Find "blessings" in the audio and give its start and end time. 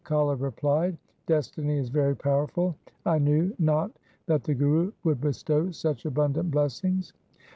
6.49-7.13